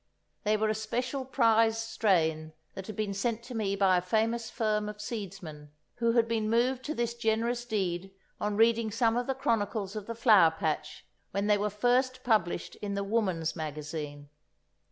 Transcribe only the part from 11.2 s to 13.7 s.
when they were first published in The Woman's